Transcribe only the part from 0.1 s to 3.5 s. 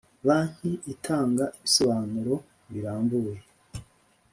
Banki itanga ibisobanuro birambuye